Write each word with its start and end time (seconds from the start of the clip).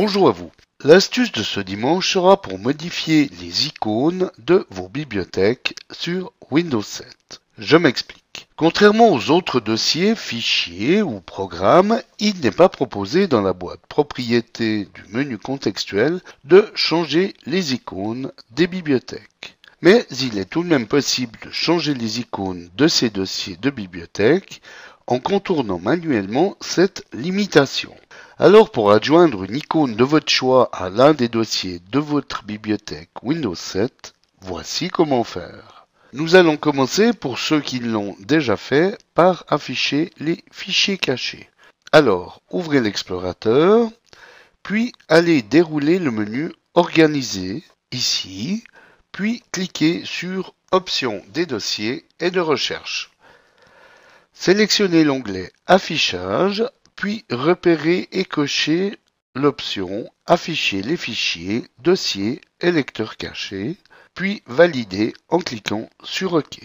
Bonjour 0.00 0.28
à 0.28 0.30
vous. 0.30 0.52
L'astuce 0.84 1.32
de 1.32 1.42
ce 1.42 1.58
dimanche 1.58 2.12
sera 2.12 2.40
pour 2.40 2.60
modifier 2.60 3.28
les 3.40 3.66
icônes 3.66 4.30
de 4.38 4.64
vos 4.70 4.88
bibliothèques 4.88 5.74
sur 5.90 6.32
Windows 6.52 6.82
7. 6.82 7.40
Je 7.58 7.76
m'explique. 7.76 8.46
Contrairement 8.54 9.12
aux 9.12 9.30
autres 9.32 9.58
dossiers, 9.58 10.14
fichiers 10.14 11.02
ou 11.02 11.20
programmes, 11.20 12.00
il 12.20 12.38
n'est 12.38 12.52
pas 12.52 12.68
proposé 12.68 13.26
dans 13.26 13.42
la 13.42 13.52
boîte 13.52 13.80
propriété 13.88 14.86
du 14.94 15.02
menu 15.08 15.36
contextuel 15.36 16.20
de 16.44 16.70
changer 16.76 17.34
les 17.44 17.74
icônes 17.74 18.30
des 18.52 18.68
bibliothèques. 18.68 19.58
Mais 19.82 20.06
il 20.20 20.38
est 20.38 20.48
tout 20.48 20.62
de 20.62 20.68
même 20.68 20.86
possible 20.86 21.40
de 21.44 21.50
changer 21.50 21.94
les 21.94 22.20
icônes 22.20 22.70
de 22.76 22.86
ces 22.86 23.10
dossiers 23.10 23.56
de 23.56 23.70
bibliothèque 23.70 24.62
en 25.08 25.18
contournant 25.18 25.80
manuellement 25.80 26.56
cette 26.60 27.04
limitation. 27.12 27.96
Alors 28.40 28.70
pour 28.70 28.92
adjoindre 28.92 29.42
une 29.42 29.56
icône 29.56 29.96
de 29.96 30.04
votre 30.04 30.30
choix 30.30 30.70
à 30.72 30.90
l'un 30.90 31.12
des 31.12 31.28
dossiers 31.28 31.80
de 31.90 31.98
votre 31.98 32.44
bibliothèque 32.44 33.10
Windows 33.24 33.56
7, 33.56 34.14
voici 34.42 34.90
comment 34.90 35.24
faire. 35.24 35.88
Nous 36.12 36.36
allons 36.36 36.56
commencer 36.56 37.12
pour 37.12 37.36
ceux 37.40 37.60
qui 37.60 37.80
l'ont 37.80 38.14
déjà 38.20 38.56
fait 38.56 38.96
par 39.14 39.44
afficher 39.48 40.12
les 40.18 40.44
fichiers 40.52 40.98
cachés. 40.98 41.50
Alors 41.90 42.40
ouvrez 42.48 42.80
l'explorateur, 42.80 43.90
puis 44.62 44.92
allez 45.08 45.42
dérouler 45.42 45.98
le 45.98 46.12
menu 46.12 46.52
Organiser 46.74 47.64
ici, 47.90 48.62
puis 49.10 49.42
cliquez 49.50 50.02
sur 50.04 50.54
Options 50.70 51.24
des 51.34 51.44
dossiers 51.44 52.04
et 52.20 52.30
de 52.30 52.38
recherche. 52.38 53.10
Sélectionnez 54.32 55.02
l'onglet 55.02 55.50
Affichage, 55.66 56.62
puis 56.98 57.24
repérez 57.30 58.08
et 58.10 58.24
cochez 58.24 58.98
l'option 59.36 60.10
Afficher 60.26 60.82
les 60.82 60.96
fichiers, 60.96 61.64
dossiers 61.78 62.40
et 62.60 62.72
lecteurs 62.72 63.16
cachés, 63.16 63.76
puis 64.14 64.42
validez 64.46 65.14
en 65.28 65.38
cliquant 65.38 65.88
sur 66.02 66.32
OK. 66.32 66.58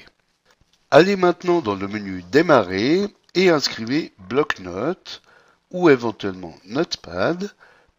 Allez 0.90 1.18
maintenant 1.18 1.62
dans 1.62 1.76
le 1.76 1.88
menu 1.88 2.24
Démarrer 2.32 3.06
et 3.36 3.52
inscrivez 3.52 4.12
bloc-notes 4.28 5.22
ou 5.70 5.92
éventuellement 5.92 6.56
Notepad, 6.66 7.52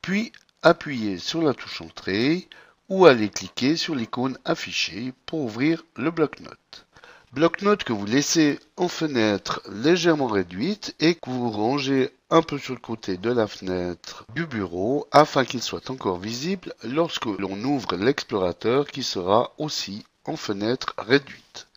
puis 0.03 0.33
appuyez 0.65 1.19
sur 1.19 1.41
la 1.41 1.55
touche 1.55 1.83
Entrée 1.83 2.49
ou 2.89 3.07
allez 3.07 3.29
cliquer 3.29 3.77
sur 3.77 3.95
l'icône 3.95 4.39
Afficher 4.45 5.13
pour 5.25 5.43
ouvrir 5.43 5.85
le 5.97 6.11
bloc-notes. 6.11 6.85
Bloc-notes 7.33 7.85
que 7.85 7.93
vous 7.93 8.07
laissez 8.07 8.59
en 8.77 8.89
fenêtre 8.89 9.61
légèrement 9.69 10.27
réduite 10.29 10.95
et 11.01 11.15
que 11.15 11.31
vous 11.31 11.51
rangez 11.51 12.11
un 12.35 12.43
peu 12.43 12.59
sur 12.59 12.75
le 12.75 12.81
côté 12.81 13.17
de 13.17 13.31
la 13.31 13.47
fenêtre 13.47 14.27
du 14.35 14.45
bureau 14.45 15.07
afin 15.13 15.45
qu'il 15.45 15.63
soit 15.63 15.89
encore 15.89 16.19
visible 16.19 16.75
lorsque 16.83 17.27
l'on 17.27 17.63
ouvre 17.63 17.95
l'explorateur 17.95 18.89
qui 18.89 19.05
sera 19.05 19.53
aussi 19.57 20.05
en 20.25 20.37
fenêtre 20.37 20.95
réduite. 20.99 21.69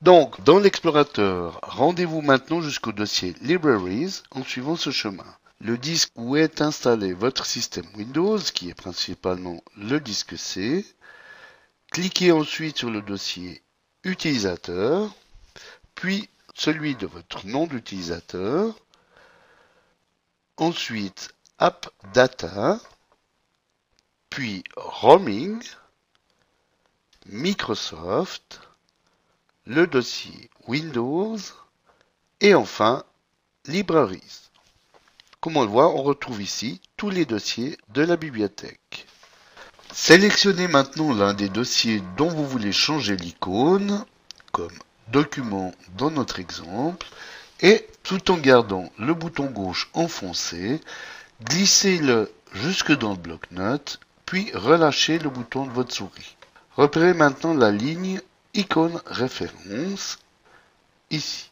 Donc, 0.00 0.42
dans 0.42 0.58
l'explorateur, 0.58 1.60
rendez-vous 1.62 2.22
maintenant 2.22 2.62
jusqu'au 2.62 2.92
dossier 2.92 3.34
Libraries 3.42 4.22
en 4.30 4.42
suivant 4.42 4.76
ce 4.76 4.90
chemin 4.90 5.26
le 5.60 5.76
disque 5.76 6.12
où 6.16 6.36
est 6.36 6.62
installé 6.62 7.12
votre 7.12 7.44
système 7.44 7.86
Windows, 7.94 8.38
qui 8.38 8.70
est 8.70 8.74
principalement 8.74 9.62
le 9.76 10.00
disque 10.00 10.36
C. 10.36 10.84
Cliquez 11.92 12.32
ensuite 12.32 12.78
sur 12.78 12.90
le 12.90 13.02
dossier 13.02 13.62
Utilisateur, 14.02 15.14
puis 15.94 16.28
celui 16.54 16.94
de 16.96 17.06
votre 17.06 17.46
nom 17.46 17.66
d'utilisateur. 17.66 18.74
Ensuite, 20.56 21.34
App 21.58 21.90
Data, 22.12 22.78
puis 24.30 24.62
Roaming, 24.76 25.60
Microsoft, 27.26 28.60
le 29.66 29.88
dossier 29.88 30.50
Windows 30.68 31.38
et 32.40 32.54
enfin 32.54 33.02
Libraries. 33.66 34.50
Comme 35.40 35.56
on 35.56 35.62
le 35.62 35.68
voit, 35.68 35.88
on 35.88 36.02
retrouve 36.02 36.40
ici 36.40 36.80
tous 36.96 37.10
les 37.10 37.24
dossiers 37.24 37.76
de 37.88 38.02
la 38.02 38.16
bibliothèque. 38.16 39.06
Sélectionnez 39.92 40.68
maintenant 40.68 41.12
l'un 41.14 41.34
des 41.34 41.48
dossiers 41.48 42.00
dont 42.16 42.28
vous 42.28 42.46
voulez 42.46 42.72
changer 42.72 43.16
l'icône, 43.16 44.04
comme 44.52 44.78
document 45.08 45.72
dans 45.96 46.10
notre 46.10 46.38
exemple, 46.38 47.06
et 47.64 47.86
tout 48.02 48.30
en 48.30 48.36
gardant 48.36 48.92
le 48.98 49.14
bouton 49.14 49.46
gauche 49.46 49.88
enfoncé, 49.94 50.82
glissez-le 51.42 52.30
jusque 52.52 52.92
dans 52.92 53.12
le 53.12 53.16
bloc-notes, 53.16 54.00
puis 54.26 54.50
relâchez 54.52 55.18
le 55.18 55.30
bouton 55.30 55.64
de 55.66 55.72
votre 55.72 55.94
souris. 55.94 56.36
Repérez 56.76 57.14
maintenant 57.14 57.54
la 57.54 57.70
ligne 57.70 58.20
icône 58.52 59.00
référence 59.06 60.18
ici. 61.10 61.50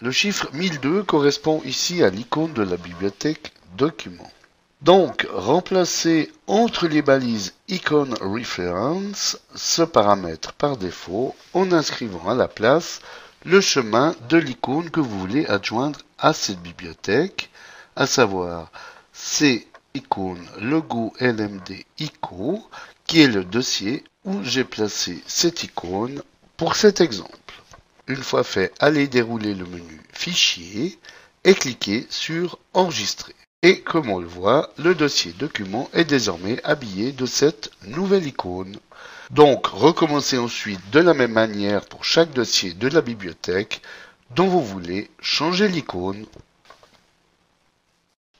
Le 0.00 0.10
chiffre 0.10 0.48
1002 0.54 1.02
correspond 1.02 1.60
ici 1.64 2.02
à 2.02 2.08
l'icône 2.08 2.54
de 2.54 2.62
la 2.62 2.78
bibliothèque 2.78 3.52
Documents. 3.76 4.32
Donc, 4.80 5.26
remplacez 5.30 6.32
entre 6.46 6.86
les 6.86 7.02
balises 7.02 7.52
Icon 7.68 8.14
Reference 8.20 9.38
ce 9.54 9.82
paramètre 9.82 10.54
par 10.54 10.78
défaut 10.78 11.36
en 11.52 11.70
inscrivant 11.72 12.30
à 12.30 12.34
la 12.34 12.48
place 12.48 13.00
le 13.44 13.60
chemin 13.60 14.14
de 14.28 14.36
l'icône 14.36 14.90
que 14.90 15.00
vous 15.00 15.18
voulez 15.18 15.46
adjoindre 15.46 16.00
à 16.18 16.32
cette 16.32 16.60
bibliothèque, 16.60 17.50
à 17.96 18.06
savoir 18.06 18.70
c'est 19.12 19.66
icône 19.94 20.44
logo 20.60 21.12
LMD 21.20 21.84
ICO, 21.98 22.62
qui 23.06 23.22
est 23.22 23.28
le 23.28 23.44
dossier 23.44 24.04
où 24.24 24.42
j'ai 24.42 24.64
placé 24.64 25.22
cette 25.26 25.62
icône 25.62 26.22
pour 26.56 26.76
cet 26.76 27.00
exemple. 27.00 27.62
Une 28.06 28.22
fois 28.22 28.44
fait, 28.44 28.72
allez 28.80 29.06
dérouler 29.06 29.54
le 29.54 29.66
menu 29.66 30.00
Fichier 30.12 30.98
et 31.44 31.54
cliquez 31.54 32.06
sur 32.10 32.58
Enregistrer. 32.74 33.34
Et 33.62 33.80
comme 33.80 34.10
on 34.10 34.18
le 34.18 34.26
voit, 34.26 34.72
le 34.78 34.94
dossier 34.94 35.32
document 35.32 35.88
est 35.92 36.04
désormais 36.04 36.60
habillé 36.64 37.12
de 37.12 37.26
cette 37.26 37.70
nouvelle 37.86 38.26
icône. 38.26 38.76
Donc, 39.30 39.66
recommencez 39.66 40.38
ensuite 40.38 40.90
de 40.90 41.00
la 41.00 41.14
même 41.14 41.32
manière 41.32 41.84
pour 41.86 42.04
chaque 42.04 42.32
dossier 42.32 42.72
de 42.72 42.88
la 42.88 43.02
bibliothèque 43.02 43.82
dont 44.34 44.48
vous 44.48 44.64
voulez 44.64 45.10
changer 45.20 45.68
l'icône. 45.68 46.26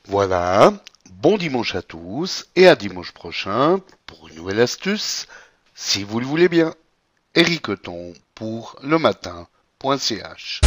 Voilà, 0.07 0.73
bon 1.11 1.37
dimanche 1.37 1.75
à 1.75 1.83
tous 1.83 2.47
et 2.57 2.67
à 2.69 2.77
dimanche 2.77 3.13
prochain 3.13 3.81
pour 4.07 4.29
une 4.29 4.37
nouvelle 4.37 4.61
astuce, 4.61 5.27
si 5.75 6.05
vous 6.05 6.21
le 6.21 6.27
voulez 6.27 6.49
bien. 6.49 6.75
Eric 7.35 7.67
pour 8.35 8.77
le 8.83 8.99
matin. 8.99 9.47
.ch 9.81 10.61